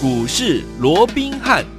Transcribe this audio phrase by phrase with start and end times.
[0.00, 1.77] 股市罗宾汉。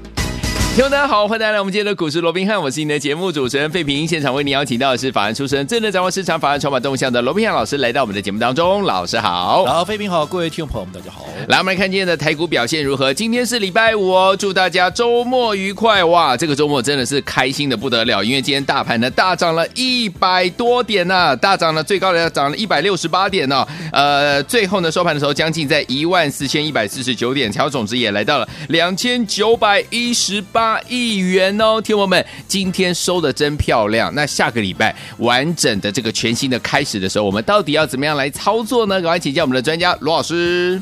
[0.79, 4.07] 听众大家好，欢迎大家来我们今天的股市罗宾汉，我是你的节目主持人费平。
[4.07, 8.81] 现场为你邀请到的是法案出身、最能掌握市场法案筹码动向的罗宾汉老师，来到我们的节目当中。
[8.83, 11.25] 老师好，好，费平好，各位听众朋友们大家好。
[11.49, 13.13] 来，我们来看今天的台股表现如何？
[13.13, 16.37] 今天是礼拜五哦，祝大家周末愉快哇！
[16.37, 23.67] 这个周末真的是开心的不得了，因为今天大盘呢大涨了一百多点呢、大涨了最高的涨了一百六十八点哦。
[23.91, 30.68] 呃，最后呢收盘的时候将近在一万四千一百四十九点，成交总值也来到了两千九百一十八。
[30.69, 34.13] 八亿元哦，听我们今天收的真漂亮。
[34.13, 39.01] 那下个礼拜完整的这个全新的开始的时候，我们到底要怎么样来操作呢？
[39.01, 40.79] 赶快请教我们的专家罗老师。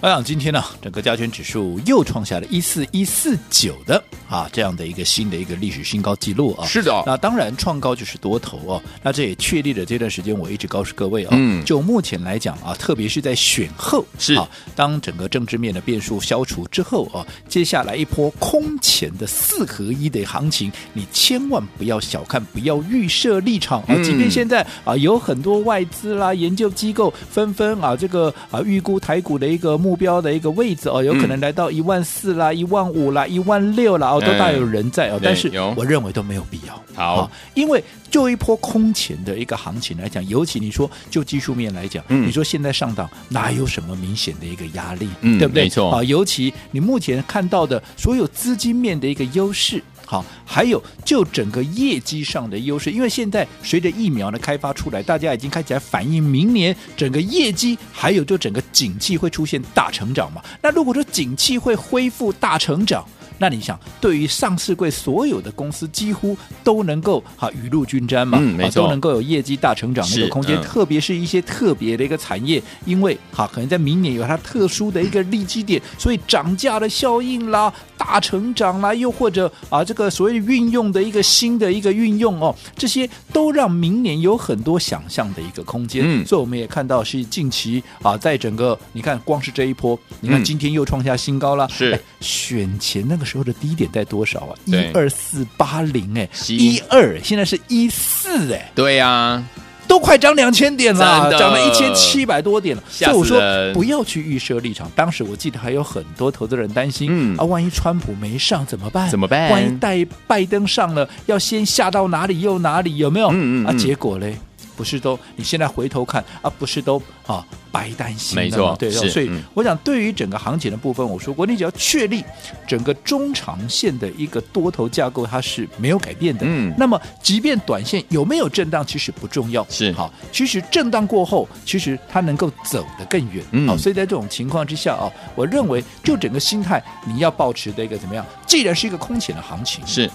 [0.00, 6.64] 我想今天呢，整个加权指数又创下了一四一四九的啊这样的一个新的一个历史新高记录啊。
[6.66, 8.82] 是的，那当然创高就是多头哦。
[9.02, 23.94] 那这也确立了这段时间我一直告诉各位啊，嗯，就目前来讲啊，特别是在选后是啊，当整个政治面的变数消除之后啊，接下来一波空前的四合一的行情，你千万不要小看，不要预设立场啊。
[24.02, 29.96] 即便现在啊有很多外资啦、研究机构纷纷啊这个啊预估台股的一个目。
[30.00, 35.20] 标的一个位置哦，有可能来到一万四啦、一万五啦、一万六啦哦，都大有人在哦。
[35.22, 36.82] 但是我认为都没有必要。
[36.94, 45.06] 好，因为就一波空前的一个行情来讲，尤其你说就技术面来讲，你说现在上档哪有什么明显的一个压力？
[45.20, 45.64] 嗯，对不对？
[45.64, 49.82] 没错啊，尤其你目前看到的所有资金面的一个优势。
[50.10, 60.42] 好，还有就整个业绩上的优势，因为现在随着疫苗的开发出来，大家已经开始来反映明年整个业绩，还有就整个景气会出现大成长嘛。
[60.60, 63.06] 那如果说景气会恢复大成长，
[63.42, 70.60] 那你想，对于上市柜所有的公司，几乎都能够哈雨露均沾嘛，嗯，没错，都能够有业绩大成长的一个空间。
[70.60, 86.04] 嗯、特别是一些特别的一个产业，因为哈可能在明年有它特殊的一个利基点，所以涨价的效应啦，大成长啦，又或者啊这个所谓运用的一个新的一个运用哦，这些都让明年有很多想象的一个空间。
[86.04, 93.29] 嗯，所以我们也看到是近期啊，在整个你看光是这一波，你看今天又创下新高了，嗯、是选前那个。
[93.30, 94.52] 时候的低点在多少啊？
[94.64, 99.44] 一二四八零哎，一二现在是一四哎，对呀、啊，
[99.86, 102.82] 都快涨两千点了，涨了一千七百多点了。
[102.90, 103.40] 所以我说
[103.72, 104.90] 不要去预设立场。
[104.96, 109.08] 当时我记得还有很多投资人担心，嗯啊，万一川普没上怎么办？
[109.08, 109.50] 怎么办？
[109.50, 112.96] 万一带拜登上了，要先下到哪里又哪里？
[112.96, 113.28] 有没有？
[113.28, 114.36] 嗯嗯，嗯啊，结果嘞？
[114.80, 115.18] 不是都？
[115.36, 116.96] 你现在回头看啊，不是都
[117.26, 118.42] 啊白担心了？
[118.42, 122.24] 没错，对，所以我想，对于整个行情的部分，我说过，你只要确立
[122.66, 126.46] 整个中长线的一个多头架构，它是没有改变的。
[126.46, 129.66] 嗯，那么即便短线有没有震荡，其实不重要。
[129.68, 133.44] 是好，其实震荡过后，其实它能够走得更远。
[133.52, 138.24] 嗯，好，所以在这种情况之下啊，我认为就整个心态，你要保持的一个怎么样？
[138.46, 140.10] 既然是一个空前的行情，是。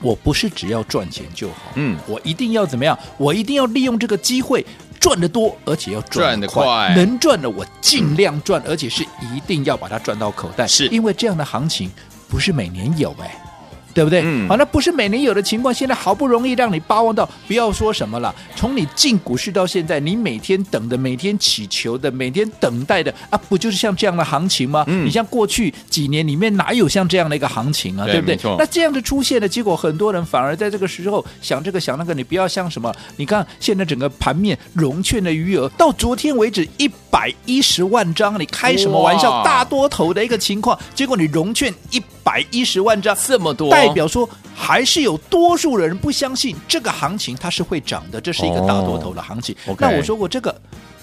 [0.00, 2.98] 我不是只要赚钱就好，嗯，我一定要怎么样？
[3.16, 4.64] 我一定要利用这个机会
[4.98, 11.90] 赚得多，而且要赚得快，得快，能赚的我尽量赚，而且是一定要把它赚到口袋，是因为这样的行情
[12.28, 13.34] 不是每年有哎。
[14.00, 14.22] 对不对？
[14.24, 15.74] 嗯，好，那不是每年有的情况。
[15.74, 18.34] 现在好不容易让你巴望到，不要说什么了。
[18.56, 24.84] 从你进股市到现在，你每天等的、每天祈求的、每天等待的啊，不就是像这样的行情吗？
[24.86, 28.06] 嗯，你像过去几年里面哪有像这样的一个行情啊？
[28.06, 28.56] 对，对不对？
[28.58, 32.14] 那这样的出现的结果，很多人反而在这个时候想这个想那个。
[32.14, 32.94] 你不要像什么？
[33.16, 39.42] 你看现在整个盘面融券的余额到昨天为止一百一十万张，你开什么玩笑？
[39.44, 43.70] 大多头的一个情况，结果你融券一百一十万张，这么多。
[43.70, 49.54] 代表说，还是有多数人不相信这个行情它是会涨的，这是一个大多头的行情。
[49.66, 49.80] Oh, okay.
[49.80, 50.54] 那我说过这个。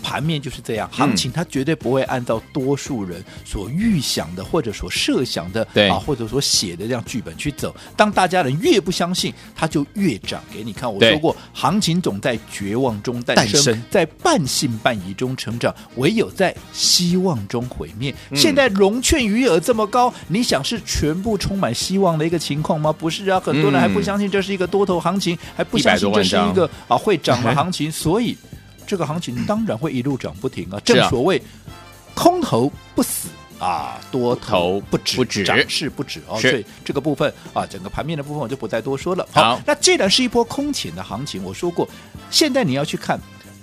[0.02, 7.76] 盘面就是这样，行情它绝对不会按照多数人所预想的或者所设想的，对啊，或者说写的这样剧本去走。
[7.96, 10.92] 当大家人越不相信，它就越涨给你看。
[10.92, 18.14] 我说过，行情总在绝望中诞生，在半信半疑中成长，唯有在希望中毁灭。
[18.30, 22.92] 嗯、现在融券余额这么高，你想是全部充满希望的一个情况吗？
[22.92, 28.38] 不是啊，很多人还不相信这是一个多头行情，还不相信这是一个啊会涨的 行情，所以。
[28.88, 30.80] 这个行情当然会一路涨不停啊！
[30.86, 31.40] 正所谓
[32.16, 33.28] 空头不死
[33.60, 36.40] 啊，多头不止，不止涨势不止哦。
[36.40, 39.28] 所以这个部分啊，整个盘面的部分我就不再多说了。
[39.32, 41.88] 好，那既然是一波空前的行情，我说过，
[42.32, 43.20] 现在你要去看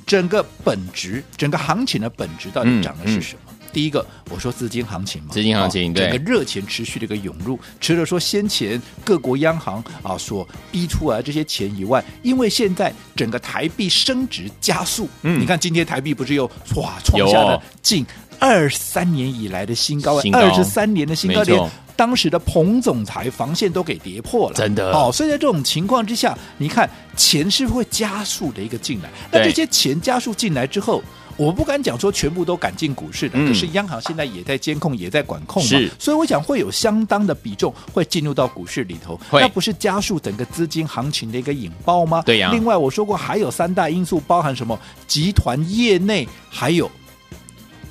[0.06, 3.43] 整个本质，整个行情的本质到底涨的是什么？
[3.74, 18.06] 第一个，我说资金行情嘛，资金行情，对，整个热钱持续的一个涌入，除了说先前各国央行啊所逼出来这些钱以外，因为现在整个台币升值加速，嗯，你看今天台币不是又哇创下了近
[18.38, 21.70] 二三年以来的新高，二十三年的新高点。
[21.96, 24.92] 当时的彭总裁防线都给跌破了，真的。
[24.92, 29.08] 好、哦，所以在这种情况之下，你看钱是不是会加速的一个进来？
[29.30, 31.00] 那这些钱加速进来之后，
[31.36, 35.80] 我不敢讲说全部都赶进股市的，嗯、可是央行现在也在监控，也在管控嘛。
[35.98, 42.22] 所以我想会有相当的比重会进入到股市里头，那不是加速整个资金行情的一个引爆吗？
[42.24, 42.52] 对呀、啊。
[42.52, 44.78] 另外我说过，还有三大因素，包含什么？
[45.06, 46.90] 集团业内还有。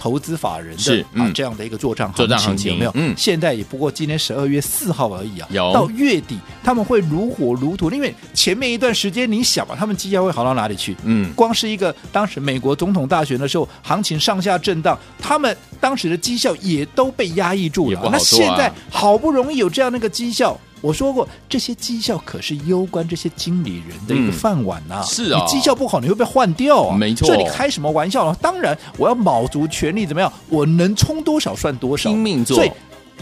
[0.03, 2.91] 投资法人的、嗯、啊，这样的一个做账做账行情有没有？
[2.93, 5.47] 嗯，现在也不过今天十二月四号而已啊。
[5.49, 10.93] 有到月底他们会如火如荼，因为前面一段时间你想嘛，他们绩效会好到哪里去？
[11.05, 18.01] 嗯，光是一个当时美国总统大选的时候，行情上下震荡，他们当时的绩效也都被压抑住了。
[18.01, 20.59] 啊、那现在好不容易有这样的一个绩效。
[20.83, 25.07] 我说过，这些绩效可是攸关这些经理人的一个饭碗呐、啊嗯。
[25.07, 26.97] 是啊，你绩效不好，你会被换掉啊。
[26.97, 28.37] 没错，所以你开什么玩笑呢？
[28.41, 30.31] 当然，我要卯足全力，怎么样？
[30.49, 32.61] 我能冲多少算多少，拼命做。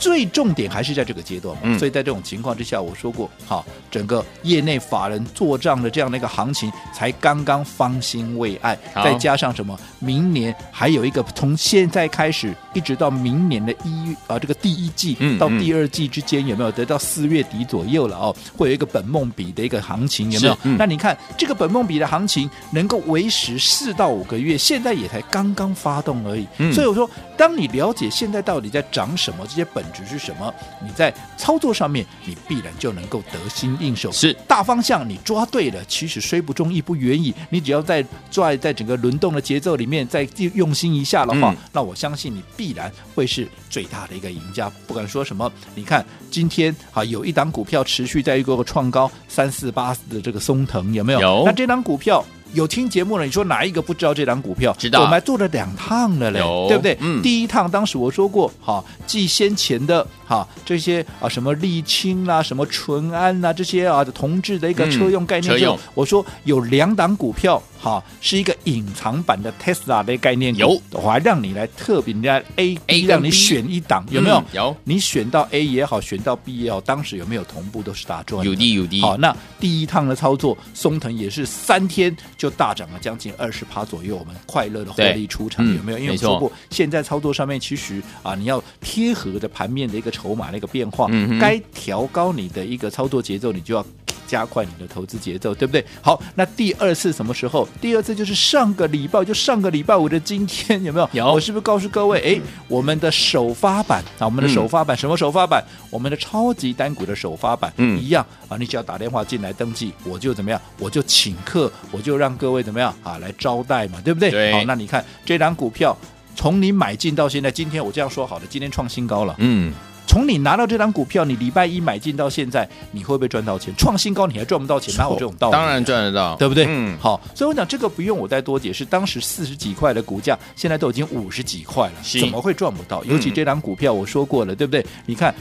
[0.01, 16.71] 最重点还是在这个阶段嘛，嗯、所以在这种情况之下，我说过，好，整个业内法人做账的这样的一个行情才刚刚方兴未艾，再加上什么，明年还有一个从现在开始一直到明年的一月啊，这个第一季到第二季之间有没有？
[16.71, 20.57] 得到四月底左右了哦，会有一个本梦比的一个行情有没有？
[20.63, 27.07] 嗯、那你看这个本梦比的行情能够维持四到五个月，现在也才刚刚发动而已，嗯、所以我说，
[27.37, 29.85] 当你了解现在到底在涨什么，这些本。
[29.91, 30.53] 只是什么？
[30.81, 34.11] 你在操作上面，你必然就能够得心应手。
[34.11, 37.33] 是大方向你抓对了，其实虽不中，亦不远矣。
[37.49, 44.69] 你只要在抓在整个轮动的节奏里面，再用心一下的话，嗯、那我相信你必然会是最大的一个赢家。
[44.87, 51.19] 不管说什么，你看今天啊，有一档股票持续在一个创高三四八的这个松藤，有没有？
[51.19, 51.43] 有。
[51.45, 52.23] 那这档股票。
[52.53, 54.75] 有听节目了，你说哪一个不知道这档股票？
[54.77, 56.97] 知道，我们还做了两趟了嘞，对不对？
[56.99, 67.61] 嗯，第一趟当时我说过，哈，继先前的哈这些啊什么沥青啦、什么淳安呐这些啊的同志的一个车用概念之后，我说有两档股票。
[67.83, 74.43] 哈，是一个隐藏版的 Tesla 的概念，有，我还让你来特别人家 A A 让你选一档，有没有？
[74.51, 78.45] 有，你选到 A 也好，选到 B 也好，当时有没有同步都是大赚？
[78.45, 79.01] 有的有的。
[79.01, 85.99] 好，那第一趟的操作，松腾也是三天就大涨了将近二十趴左右，我们快乐的获利出场，有没有？
[85.99, 91.07] 因为我说过，现在操作上面其实啊，你要贴合的盘面的一个筹码的一个变化，
[91.39, 93.85] 该调高你的一个操作节奏，你就要。
[94.31, 95.85] 加快你的投资节奏，对不对？
[96.01, 97.67] 好，那第二次什么时候？
[97.81, 101.09] 第二次就是上个礼拜，就上个礼拜五的今天，有没有？
[101.11, 101.33] 有。
[101.33, 105.61] 我是不是告诉各位，哎，我们的首发版啊，我们的首发版，嗯、什么首发版？
[105.89, 108.55] 我们的超级单股的首发版，嗯，一样啊。
[108.55, 110.61] 你只要打电话进来登记，我就怎么样？
[110.79, 113.17] 我就请客，我就让各位怎么样啊？
[113.17, 114.31] 来招待嘛，对不对？
[114.31, 114.53] 对。
[114.53, 115.93] 好，那你看这档股票，
[116.37, 119.73] 从你买进到现在，今天我这样说好了，今天创新高了，嗯。
[120.07, 123.73] 从你拿到这张股票，你礼拜一买进到现在，你会不会赚到钱？
[123.77, 125.53] 创新高你还赚不到钱，哪有这种道理？
[125.53, 126.65] 当然赚得到，对不对？
[126.67, 128.83] 嗯，好，所以我讲这个不用我再多解释。
[128.83, 133.03] 当时四十几块的股价，现在都已经五十几块了，怎么会赚不到？
[133.05, 134.85] 尤其这张股票，我说过了，对不对？
[135.05, 135.33] 你看。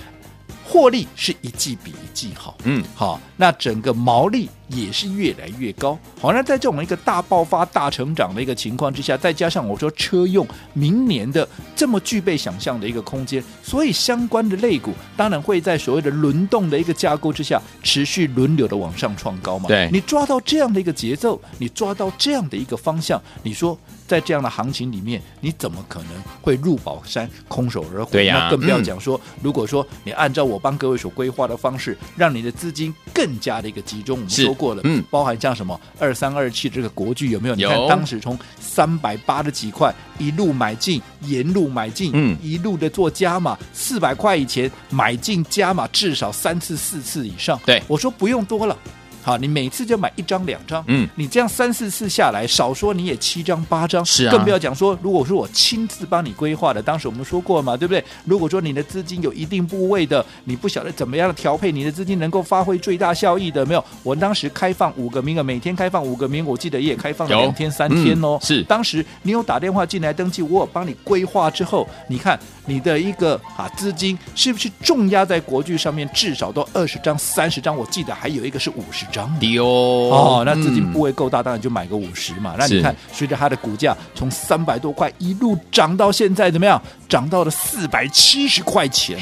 [0.63, 19.67] 获利是一季比一季好，嗯，好，那整个毛利也是越来越高，好，那在这种一个大爆发、大成长的一个情况之下，再加上我说车用明年的这么具备想象的一个空间，所以相关的类股当然会在所谓的轮动的一个架构之下，持续轮流的往上创高嘛。
[19.69, 23.79] 对，你抓到这样的一个节奏，你抓到这样的一个方向，你说。
[24.11, 26.09] 在这样的行情里面，你怎么可能
[26.43, 28.11] 会入宝山空手而回？
[28.11, 37.55] 对呀、啊，那更不要讲说，嗯、如果说你按照我帮各位所规划的方式，让你的资金更加的一个集中，我们说过了，嗯，包含像什么二三二七这个国剧有没有？
[37.55, 47.59] 有，你看当时从三百八十几块一路买进，沿路买进，嗯，一路的做加码，四百块以前买进加码至少三次四次以上。
[47.65, 48.77] 对，我说不用多了。
[49.23, 58.03] 好，你每次就买一张两张，嗯，你这样三四次下来，少说你也七张八张，是啊，更不要讲说，如果说我亲自帮你规划的，当时我们说过嘛，对不对？
[58.25, 63.85] 如果说你的资金有一定部位的，你不晓得怎么样的调配，你的资金能够发挥最大效益的，没有？
[64.03, 68.63] 我当时开放五个名额，每天开放五个名额，我记得也开放了两天三天哦，嗯、是。
[68.65, 79.05] 当时你有打电话进来登记，我有帮你规划之后，你看你的一个啊资金是不是重压在国巨上面，至少都二十张、三十张，我记得还有一个是五十。
[79.13, 82.55] 张丢哦，那资金部位够大，当然就买个五十嘛。
[82.57, 86.81] 那你看，随着它的股价从三百多块一路涨到现在，怎么样？
[87.09, 89.19] 涨到了四百七十块钱，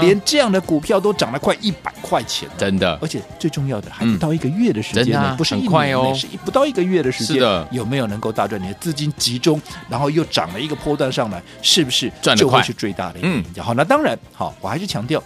[0.00, 2.96] 连这样的股票都涨了快一百块钱，真的。
[3.02, 7.34] 而且最重要的，还不到一个月的时间呢，不是一年哦，是不到一个月的时间。
[7.34, 8.62] 是的，有没有能够大赚？
[8.62, 13.20] 你的资金集中，然后又涨了一个波段上来，是不是就会是最大的？
[13.22, 15.22] 嗯，好，那当然，好，我还是强调。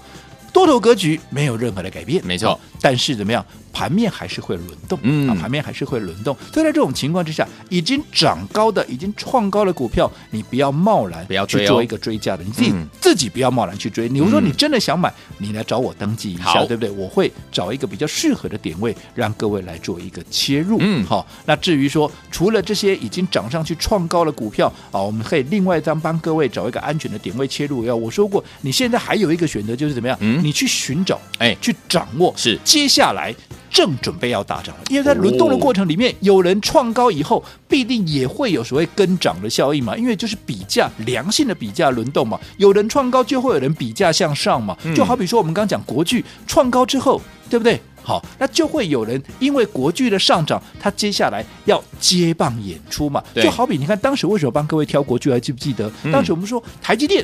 [0.52, 2.60] 多头格局没有任何的改变，没错。
[2.82, 3.42] 但是怎么样？
[3.76, 6.35] 盘面还是会轮动，嗯，啊，盘面还是会轮动。
[6.50, 14.09] 所以在这种情况之下，已经涨高的、已经创高的股票，你不要贸然不要去做一个追价的，你自己自己不要贸然去追。
[14.09, 16.90] 你如果说你真的想买，你来找我登记一下，对不对？
[16.90, 20.78] 我会找一个比较适合的点位，让各位来做一个切入。
[20.80, 21.26] 嗯，好。
[21.45, 27.85] 那至于说除了这些已经涨上去创高的股票啊，我们可以另外再帮各位找一个安全的点位切入。
[27.85, 30.16] 要我说过，你现在还有一个选择就是怎么样？
[30.21, 33.35] 嗯，你去寻找，哎，去掌握是接下来。
[33.76, 39.95] 正准备要大涨了，因为在轮动的过程里面，有人创高以后，必定也会有所谓跟涨的效应嘛。
[39.99, 44.75] 因为就是比价良性的比价轮动嘛，有人创高就会有人比价向上嘛。
[44.95, 47.78] 就好比说我们刚刚讲国巨创高之后，对不对？
[48.02, 53.23] 好，那就会有人因为国剧的上涨，他接下来要接棒演出嘛。
[53.35, 55.92] 就好比你看当时为什么帮各位挑国剧，还记不记得？
[56.11, 57.23] 当时我们说台积电、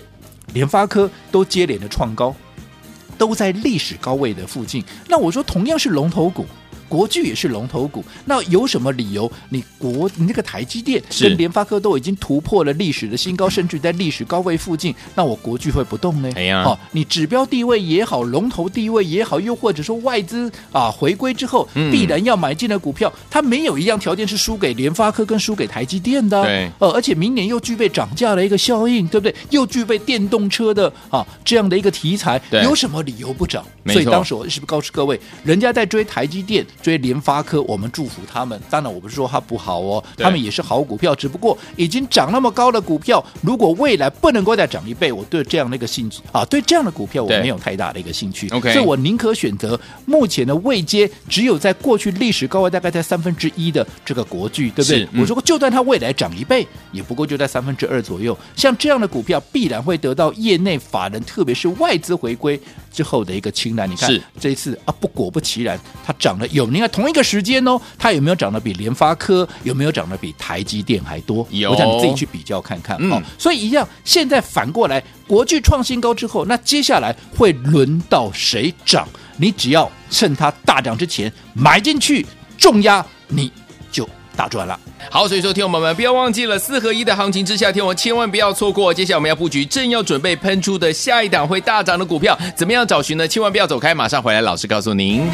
[0.52, 2.34] 联发科都接连的创高。
[3.18, 4.84] 都在历史高位的附近。
[5.08, 6.46] 那我说，同样是龙头股。
[6.92, 9.32] 国巨也是龙头股，那有什么理由？
[9.48, 16.30] 你国你那个台积电跟联发科都已经突破了历史的新高，甚至在历史高位附近，那我国巨会不动呢？
[16.36, 26.42] 哎呀，哦，你指标地位也好，龙头地位也好，又或者说外资啊回归之后，必然要买进的股票，它没有一样条件是输给联发科跟输给台积电的。
[26.42, 29.34] 对，呃，而且明年又具备涨价的一个效应，对不对？
[29.48, 33.64] 又具备电动车的啊这样的一个题材，有什么理由不涨？
[33.86, 36.66] 所以当时我是不是告诉各位，人家在追台积电？
[36.82, 38.60] 追联发科，我们祝福他们。
[38.68, 41.14] 当然，我不是说它不好哦，他们也是好股票。
[41.14, 48.48] 只不过已经涨那么高的股票，如果未来不能够再涨一倍，我对这样的一个兴趣啊，对这样的股票我没有太大的一个兴趣。
[48.48, 55.08] OK，所以我宁可选择目前的位阶只有在过去历史高位大概在三分之一的这个国巨，对不对？
[55.12, 58.36] 嗯、我说过，就算它未来涨一倍，也不过就在三分之二左右。
[58.56, 62.60] 像这样的股票，必然会得到业内法人，特别是外资回归
[62.92, 63.90] 之后的一个清单。
[63.90, 66.66] 你看，这一次啊，不果不其然，它涨了有。
[66.66, 71.46] 你看同一个时间哦，它有没有涨得比联发科有没有涨得比台积电还多？
[71.50, 72.96] 有，我想你自己去比较看看。
[73.08, 79.08] 好、嗯，所以一样，现在反过来，国巨创新高之后，那接下来会轮到谁涨？
[79.38, 82.24] 你只要趁它大涨之前买进去
[82.58, 83.52] 重压，你就
[84.36, 84.78] 大赚了。
[85.10, 88.92] 好，所以说，听友们不要忘记了四合一的行情之下，天王千万不要错过。
[88.92, 93.26] 接下来我们要布局正要准备喷出的下一档会大涨的股票，怎么样找寻呢？
[93.26, 95.28] 千万不要走开，马上回来，老师告诉您。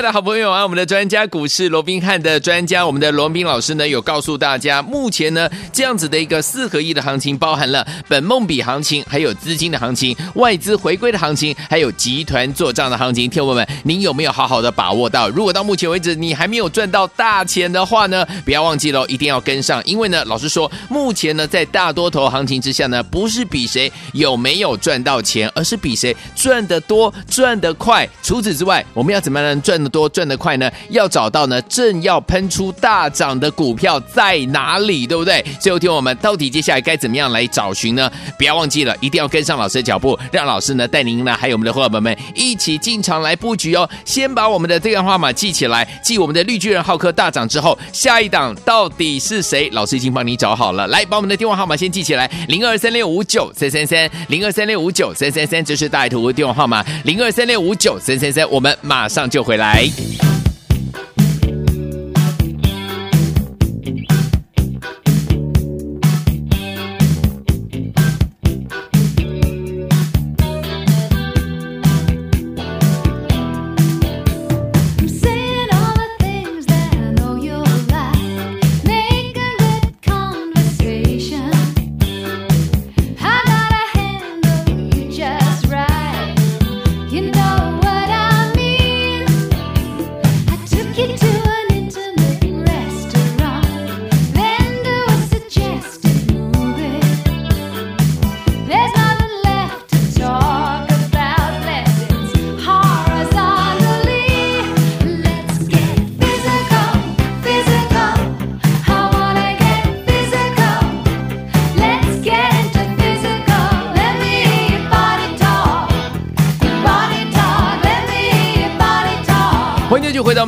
[0.00, 13.28] 的好朋友啊，我们的专家股市罗宾汉的专家，我们的罗宾老师呢，有告诉大家，目前呢这样子的一个四合一的行情，包含了本梦比行情，还有资金的行情，外资回归的行情，还有集团做账的行情。
[13.28, 15.28] 听友们，您有没有好好的把握到？
[15.28, 28.08] 如果到目前为止你还没有赚到大钱的话呢，不要忘记喽，一定要跟上，因为呢，老实说，目前呢在大多头行情之下呢，不是比谁有没有赚到钱，而是比谁赚得多、赚得快。
[28.22, 29.70] 除此之外，我们要怎么样能赚？
[29.70, 30.70] 赚得多赚得快呢？
[30.88, 35.44] 要找到呢正要喷出大涨的股票在哪里，对不对？
[35.60, 38.10] 最后听我们到底接下来该怎么样来找寻呢？
[38.38, 43.88] 不要忘记了，一定要跟上老师的脚步，让老师呢带您呢还有我们的伙伴们一起进场来布局哦。
[44.04, 49.68] 先把我们的这个号码记起来，记我们的绿巨人浩克大涨之后，下一档到底是谁？
[49.72, 58.48] 老师已经帮你找好了，来把我们的电话号码先记起来：零二三六五九三三三，零二三六五九三三三，这是大图电话号码：零二三六五九三三三。
[58.50, 59.79] 我们马上就回来。
[59.80, 60.29] 来。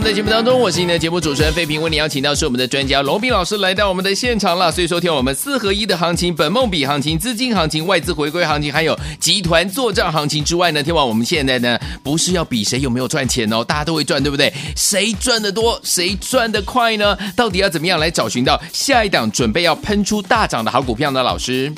[0.03, 4.73] 们的节目当中，我是你的节目主持人费平，为你邀请到是我们的专家龙斌老师来到我们的现场了。
[4.73, 14.53] 所以说，听我们四合一的行情、本梦比行情、资金行情、外资回归行情，还有集团作帐行情之外呢，听完我们现在呢，不是要比谁有没有赚钱哦，大家都会赚，对不对？
[14.75, 17.17] 谁赚得多，谁赚得快呢？
[17.37, 21.23] 到底要怎么样来找寻到下一档准备要喷出大涨的好股票呢？
[21.23, 21.73] 老师？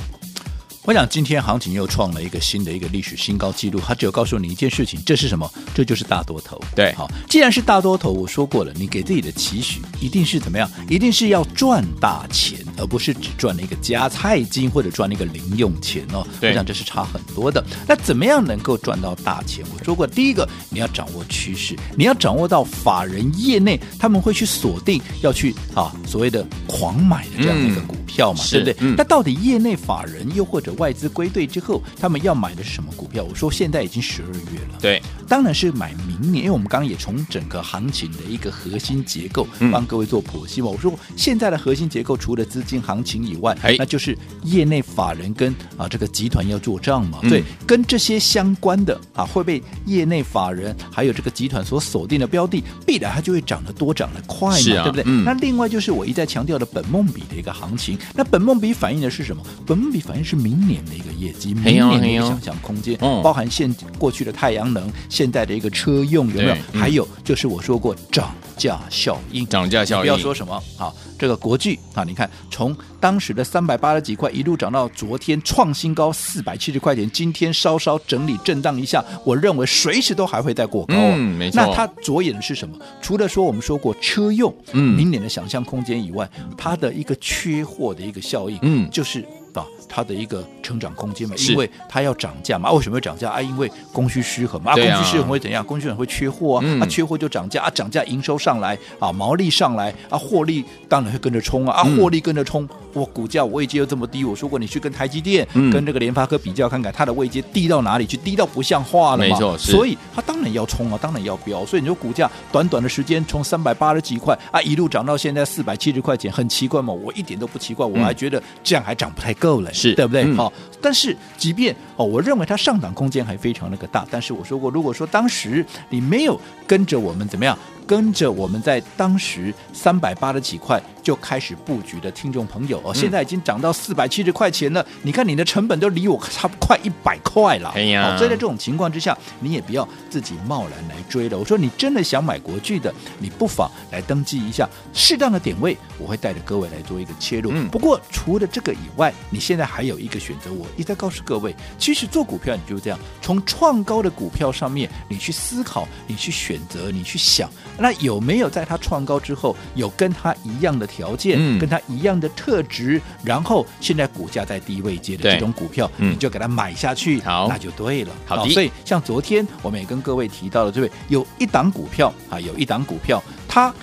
[0.87, 5.51] 我想今天行情又创了一个新的一个历史新高纪录，它只有告诉你一件事情，这是什么？
[5.75, 6.61] 这就是大多头。
[6.77, 10.71] 对，好，既然是大多头，我说过了，你给自己的期许一定是怎么样？
[10.87, 16.27] 一定是要赚大钱，而不是只赚了一个加菜金或者赚了一个零用钱哦。
[16.41, 17.65] 我想这是差很多的。
[17.87, 19.65] 那怎么样能够赚到大钱？
[19.73, 28.77] 我说过，第一个你要掌握趋势，你要掌握到法人业内他们会去锁定要去啊所谓的狂买的这样的一个股票嘛，嗯、对不对？
[28.81, 33.25] 嗯、那到底业内法人又或者外资归队之后，他们要买的是什么股票？
[33.25, 40.69] 我说现在已经十二月了，对，当然是买明年，因为我们刚刚也从整个行情的一个核心结构帮各位做剖析嘛。
[40.69, 55.05] 嗯、我说现在的核心结构除了资金行情以外，哎、那就是业内法人跟啊这个集团要做账嘛，对、嗯，跟这些相关的啊会被业内法人还有这个集团所锁定的标的，必然它就会涨得多，涨得快嘛，啊、对不对？
[55.07, 59.43] 嗯、那另外就是我一再强调的本梦比的一个行情，那本梦比反映的是什么？
[59.67, 61.15] 本梦比反映是明年的一个。
[61.15, 66.57] 业绩明年的一个想象空间，包含现过去的太阳能，现在的一个车用有没有？
[66.73, 70.03] 还有就是我说过涨价效应，涨价效应。
[70.03, 80.95] 不要说什么啊，这个国巨啊，你看从当时的三百八十几块一路涨到昨天创新高四百七十块钱，今天稍稍整理震荡一下，我认为随时都还会再过高。
[80.95, 81.61] 嗯，没错。
[81.61, 82.79] 那它着眼的是什么？
[83.03, 89.25] 除了说我们说过车用，嗯，明年的想象空间以外，它的一个缺货的一个效应，嗯，就是。
[89.55, 92.73] 啊，它的一个成长空间嘛，因为它要涨价嘛。
[92.73, 93.41] 为什么要涨价啊？
[93.41, 94.73] 因为供需失衡嘛。
[94.73, 95.65] 啊，供需失衡会怎样？
[95.65, 96.63] 供需失衡会缺货啊。
[96.65, 101.81] 嗯、啊，缺货就涨价啊，涨价营收上来啊，毛利上来啊，获利当然会跟着冲啊。
[101.81, 104.25] 啊，获利跟着冲，我、嗯、股价我位阶又这么低。
[104.25, 108.17] 我说过，你去跟台积电、嗯、跟这个联发科比较看看，它的位阶低到哪里去？
[108.17, 109.25] 低到不像话了嘛。
[109.25, 111.65] 没错，所以它当然要冲啊，当然要飙。
[111.67, 116.93] 所以你说股价短短的时间从三百八十几块啊，一路涨到现在四百七十块钱，很奇怪吗？
[116.93, 119.73] 我一点都不奇怪，我还觉得这样还涨不太够了。
[119.75, 120.25] 是对不对？
[120.35, 124.07] 好、嗯，但是即便哦，我认为它上涨空间还非常那个大。
[124.11, 134.81] 但是我说过，如果说当时你没有跟着我们怎么样，跟着我们在当时三百八十几块就开始布局的听众朋友哦，现在已经涨到四百七十块钱了。
[134.83, 137.71] 嗯、你看你的成本都离我差不快一百块了。
[137.75, 141.39] 哎呀，所以在这种情况之下，你也不要自己贸然来追了。
[141.39, 147.51] 我说你真的想买国巨的，你不妨来登记一下，适当的点位，我会带着各位来做一个切入。
[147.53, 157.51] 嗯、不过除了这个以外，你现在还有一个选择，我一再告诉各位，其实做股票你就这样，从创高的股票上面，你去思考，你去选择，你去想。
[157.79, 168.13] 那有没有在它创高之后，有跟它一样的条件，嗯、跟它一样的特质，然后现在股价在低位接的这种股票，嗯、你就给它买下去，好，那就对了。
[168.27, 173.75] 好，好，所以像昨天我们也跟各位提到了，这位有一档股票啊，有一档股票，它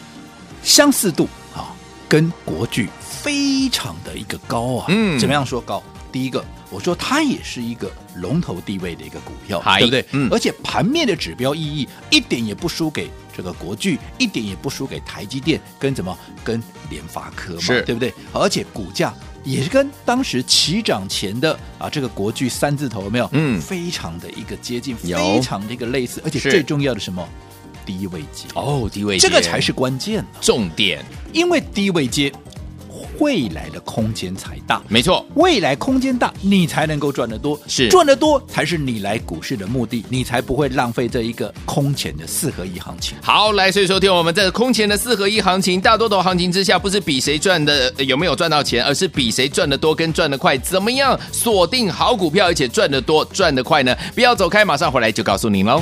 [0.63, 1.73] 相似度啊，
[2.07, 4.85] 跟国巨非常的一个高啊。
[4.89, 5.81] 嗯，怎么样说高？
[6.11, 10.05] 第一个，我说它也是一个龙头地位的一个股票对不对？
[10.11, 16.17] 嗯，而且盘面的指标意义一点也不输给这个国巨，一点也不输给台积电，跟什么？
[16.43, 18.13] 跟联发科嘛，对不对？
[18.33, 23.29] 而且股价也是跟当时起涨前的啊这个国巨三字头有没有？
[23.31, 27.27] 嗯，非常的一个接近，非常的一个类似，而且最重要的什么？
[27.83, 32.31] 低位接哦，低位接，这个才是关键，重点，因为低位阶。
[33.19, 43.17] 未来的空间才大，没错，未来空间大，你才能够赚得多，是赚得多才是你来股市的目的，你才不会浪费这一个空前的四合一行情。
[43.21, 50.57] 好，来，所以说听我们在空前的四合一行情、大多头行情之下，不是比谁赚的有没有赚到钱，而是比谁赚得多跟赚得快。
[50.57, 53.95] 怎么样锁定好股票，而且赚得多、赚得快呢？
[54.15, 55.81] 不要走开，马上回来就告诉您喽。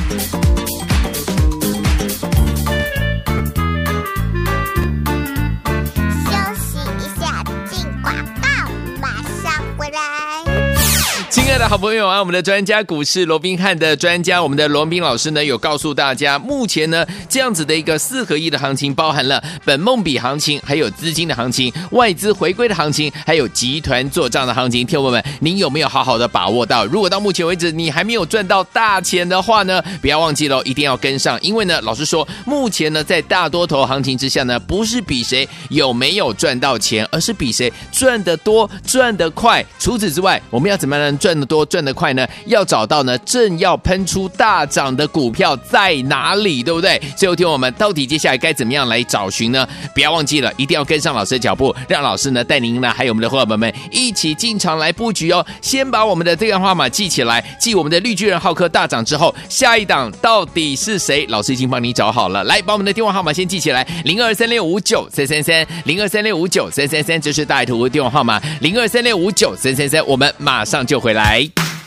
[11.59, 24.87] 的好朋友啊，我们的专家股市罗宾汉的专家，我们的罗宾老师呢，有告诉大家，目前呢这样子的一个四合一的行情，包含了本梦比行情，还有资金的行情，外资回归的行情，还有集团做账的行情。
[24.87, 26.85] 听友们，您有没有好好的把握到？
[26.85, 39.65] 如果到目前为止你还没有赚到大钱的话呢，不要忘记了，一定要跟上，因为呢，老实说，目前呢在大多头行情之下呢，不是比谁有没有赚到钱，而是比谁赚得多、赚得快。
[39.77, 41.37] 除此之外，我们要怎么样能赚？
[41.49, 42.25] 多赚得快呢？
[42.45, 47.01] 要找到呢正要喷出大涨的股票在哪里，对不对？
[47.17, 49.67] 最后听我们到底接下来该怎么样来找寻呢？
[49.95, 55.43] 不要忘记了，一定要跟上老师的脚步，让老师呢带您呢还有我们的伙伴们一起进场来布局哦。
[55.61, 61.25] 先把我们的这个号码记起来，记我们的绿巨人浩克大涨之后，下一档到底是谁？
[61.29, 71.38] 老师已经帮你找好了，来把我们的电话号码先记起来，零二三六五九三三三，零二三六五九三三三，这是大图电话号码，零二三六五九三三三，我们马上就回来。
[71.39, 71.78] 欢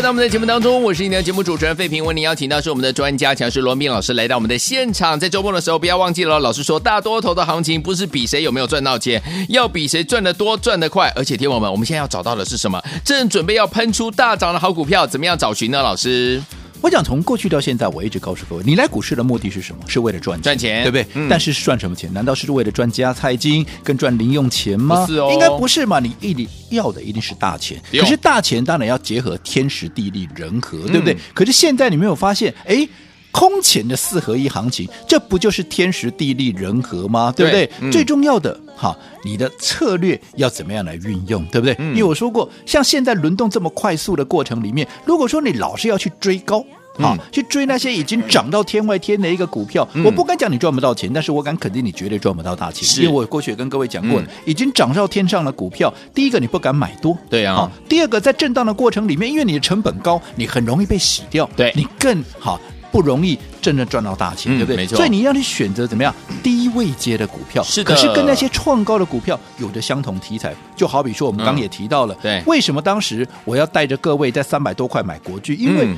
[0.00, 2.04] 在我们的节目当中，我是你的节目主持人费平。
[2.04, 5.18] 为您邀请到是我们的专家强势罗斌老师来到我们的现场。
[5.18, 11.12] 在周末的时候，不要忘记了，老师说大多头的行情不是比谁有没有赚到钱，要比谁赚得多、赚得快。
[11.16, 12.80] 而且，听我们，我们现在要找到的是什么？
[13.04, 15.82] 正准备要喷出大涨的好股票，怎么样找寻呢？
[15.82, 16.40] 老师？
[16.80, 19.82] 我讲从过去到现在，我一直告诉各位，你来股市的目的是什么？
[19.86, 21.06] 是为了赚钱，赚钱，对不对？
[21.14, 22.12] 嗯、但是赚什么钱？
[22.12, 25.04] 难道是为了赚加菜金跟赚零用钱吗？
[25.04, 25.98] 不是哦，应该不是嘛？
[25.98, 27.80] 你一定要的一定是大钱。
[27.92, 31.14] 可是大钱当然要结合天时地利人和，对不对？
[31.14, 32.88] 嗯、可是现在你没有发现，哎，
[33.30, 37.32] 空前的四合一行情，这不就是天时地利人和吗？
[37.36, 37.66] 对不对？
[37.66, 41.76] 对嗯、最重要的哈，你的策略要怎么样来运用，对不对？
[41.78, 46.64] 嗯、因为我说过，像现在轮动这么快速的过程里面，如果说你老是要去追高。
[46.98, 53.04] 啊，去追那些已经涨到天外天的一个股票，嗯、我不敢讲你赚不到钱，但是我敢肯定你绝对赚不到大钱。
[53.04, 57.54] 因为我过去也跟各位讲过，嗯、已经涨到天上的股票，第一个你不敢买多，对啊。
[57.54, 64.76] 好，第二个在震荡的过程里面，因为你的成本高，你很容易被洗掉，对，你更好不容易真的赚到大钱，嗯、对不对？
[64.76, 64.96] 没错。
[64.96, 67.94] 所以你要去选择怎么样低位接的股票，是的。
[67.94, 75.54] 可是跟那些创高的股票有着相同题材，就好比说我们刚刚也提到了，嗯、对，为什么当时我要带着各位在三百多块买国巨？
[75.54, 75.88] 因为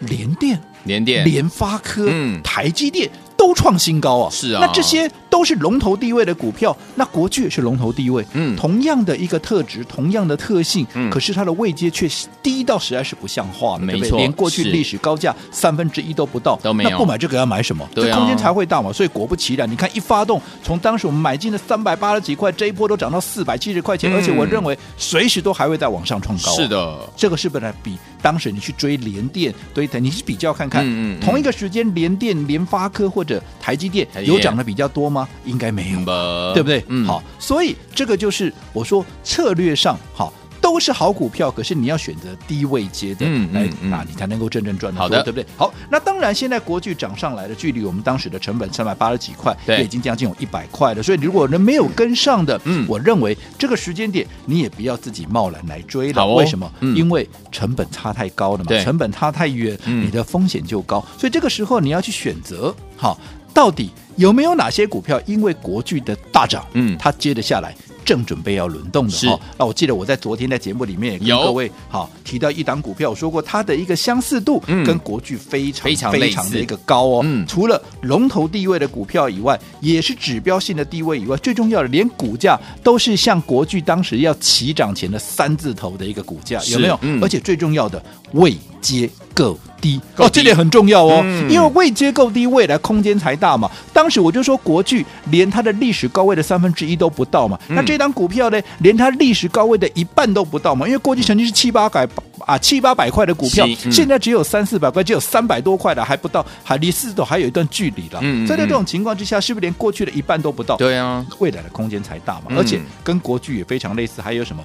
[0.00, 0.60] 联电。
[0.84, 4.30] 联电、联发科、嗯、台积电都创新高啊！
[4.30, 5.10] 是啊，那这些。
[5.28, 12.08] 都是龙头地位的股票，那国巨是龙头地位，嗯，同样的一个特质，同样的特性，嗯，可是它的位阶却
[12.42, 14.16] 低到实在是不像话，没错？
[14.16, 16.90] 连过去历史高价三分之一都不到，都没有。
[16.90, 17.86] 那不买这个要买什么？
[17.94, 18.90] 对啊，这空间才会大嘛。
[18.90, 26.50] 所以果不其然，你看一发动，从当时我们买进的三百八十几块，这一波都涨到四百七十块钱，嗯，而且我认为随时都还会再往上创高。
[26.52, 35.28] 是的，这个是本来比当时你去追联电，对的，你去比较看看，嗯嗯，同一个时间联电、联发科或者台积电有涨得比较多吗？
[35.44, 36.84] 应该没有，吧、对不对？
[36.88, 40.32] 嗯，好，所以这个就是我说策略上好。
[40.66, 45.46] 都是好股票，可是你要选择低位接的，嗯，来，那你才能够真正赚到，好的，对不对？
[45.56, 51.00] 好，那当然，现在国巨涨上来的距离我们当时的成本三百八十几块，对，也已经将近有一百块了。
[51.00, 56.26] 所以，如果人没有跟上的，嗯，我认为这个时间点你也不要自己贸然来追了。
[56.34, 56.68] 为什么？
[56.80, 60.98] 因为成本差太高了嘛，成本差太远，你的风险就高。
[61.16, 63.16] 所以这个时候你要去选择，好，
[63.54, 67.72] 到底有没有哪些股票因为国巨的大涨，嗯，它接得下来。
[68.06, 77.26] 正准备要轮动的哈，那我记得我在昨天在节目里面也跟各位好提到一档股票，我说过它的一个相似度跟国巨非常非常非常的一个高哦。
[77.48, 86.98] 除了龙头地位的股票以外，也是指标性的地位以外，最重要的连股价都是像国巨当时要起涨前的三字头的一个股价，有没有？
[87.20, 88.00] 而且最重要的
[88.32, 93.70] 位阶够低哦，这点很重要哦，嗯、因为位阶够低，未来空间才大嘛。
[93.92, 97.58] 当时我就说，国巨连它的历史高位的三分之一都不到嘛。
[97.68, 100.86] 嗯、那这档股票呢，连它历史高位的一半都不到嘛。
[100.86, 102.08] 因为过去曾经是七八百
[102.46, 108.20] 啊七八百块的股票，嗯、现在只有三四百块，只有三百多块了还不到，还离四字头还有一段距离了。
[108.22, 110.76] 嗯，在这种情况之下，是不是连过去的一半都不到？
[110.76, 112.44] 对啊，未来的空间才大嘛。
[112.48, 114.62] 嗯、而且跟国巨也非常类似，还有什么？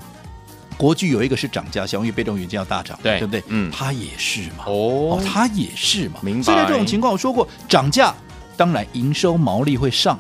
[0.81, 3.43] 国巨有一个是涨价，因为被动元件要大涨，对对不对？
[3.49, 4.65] 嗯，它也是嘛。
[4.65, 6.15] 哦，它也是嘛。
[6.23, 6.43] 明白。
[6.43, 8.11] 所以在这种情况，我说过，涨价
[8.57, 10.17] 当然营收毛利会上，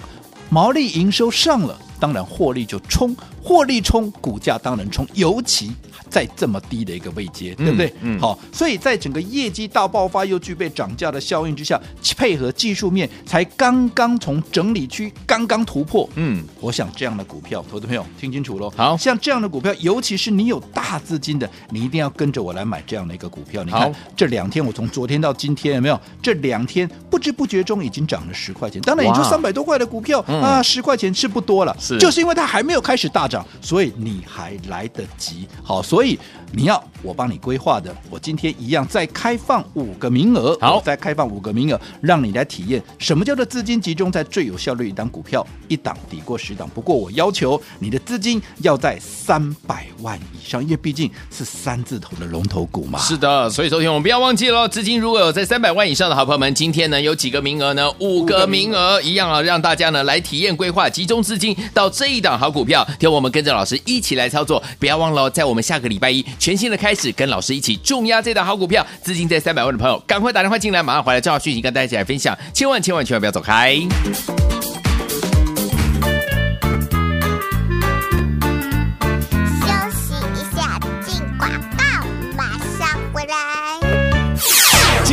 [0.51, 5.71] 毛利营收上了，当然获利就冲，获利冲，股价当然冲，尤其。
[6.09, 7.93] 在这么低的一个位阶，对不对？
[8.01, 11.79] 嗯，好，所以在整个业绩大爆发又具备涨价的效应之下，
[12.17, 16.09] 配合技术面才刚刚从整理区刚刚突破。
[16.15, 18.69] 嗯，我想这样的股票，投资朋友听清楚喽。
[18.75, 23.63] 好，像这样的股票，尤其是你有大资金的，你一定要跟着我来买这样的一个股票。
[23.63, 25.97] 你看这两天，我从昨天到今天有没有？
[26.21, 28.81] 这两天不知不觉中已经涨了十块钱。
[28.81, 35.47] 当然，也就三百多块的股票啊，十块钱是不多了，是就是因为它还没有开始大涨，所以你还来得及。
[35.63, 36.19] 好，所以。
[36.53, 46.69] 你要我帮你规划的，我今天一样再开放五个名额，好，再开放五个名额，让你来体验什么叫做资金集中在最有效率一档股票，一档抵过十档。
[46.75, 52.99] 不过我要求你的资金要在三百万以上，因为毕竟是三字头的龙头股嘛。
[52.99, 57.89] 是的，所以昨天我们不要忘记了，资金如果有在三百万以上的好朋友们，今天呢有几个名额呢？
[57.99, 64.61] 五个名额一样啊，让大家呢来体验规划，集中资金到这一档好股票，听我我们跟着老师一起来操作。
[64.79, 73.79] 不要忘了哦，在我们下个礼拜一全新的开始，跟老师一起重压这档好股票，资金在三百万的朋友，赶快打电话进来，马上回来正好讯息跟大家一起来分享，千万千万千万不要走开。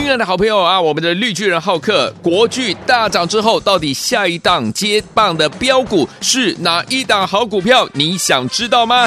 [0.08, 7.86] 亲爱的好朋友啊，我们的绿巨人浩克国剧大涨之后，到底下一档接棒的标股是哪一档好股票？
[7.92, 9.06] 你想知道吗？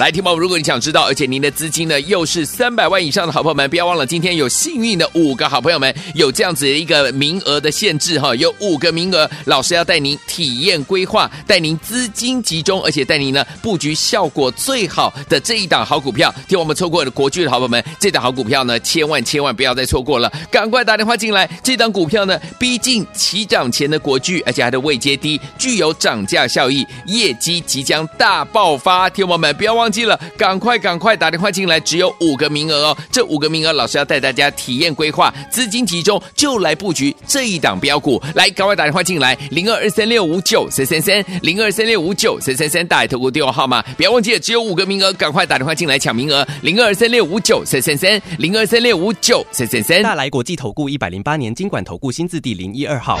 [0.00, 16.34] 来，听宝，如果你想知道，而且您的资金呢又是三百万以上的好朋友们，不要忘了，今天有幸运的五个好朋友们有这样子一个名额的限制哈，有五个名额，老师要带您体验规划，带您资金集中，而且带您呢布局效果最好的这一档好股票。
[16.48, 21.48] 听我们错过的国巨的好朋友们，这档好股票呢，千万千万不要再错过了，赶快打电话进来。
[21.62, 29.08] 这档股票呢，逼近起涨前的国巨，而且还的位阶低，具有涨价效益，业绩即将大爆发。
[29.08, 29.83] 听我们不要忘。
[29.84, 32.96] 忘记了，赶快赶快打电话进来，只有五个名额哦。
[33.12, 38.18] 这五个名额，老师要带大家体验规划，资金集中就来布局这一档标股。
[38.34, 50.02] 来，赶快打电话进来，零二二三六五九三三三，零二三六五九三三三，大海投顾电话号码，不要忘记了，只有五个名额，赶快打电话进来抢名额，零二三六五九三三三，零二三六五九三三三。
[50.02, 53.20] 大来国际投顾一百零八年金管投顾新字第零一二号。